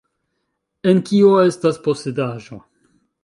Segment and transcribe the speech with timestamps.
[0.91, 2.61] En "Kio estas Posedaĵo?